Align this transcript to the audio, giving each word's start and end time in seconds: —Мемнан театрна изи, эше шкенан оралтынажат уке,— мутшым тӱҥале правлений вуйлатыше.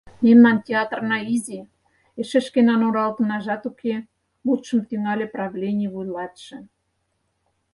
—Мемнан 0.25 0.57
театрна 0.67 1.17
изи, 1.33 1.59
эше 2.19 2.39
шкенан 2.47 2.81
оралтынажат 2.87 3.63
уке,— 3.69 3.95
мутшым 4.45 4.79
тӱҥале 4.87 5.25
правлений 5.33 5.91
вуйлатыше. 5.93 6.57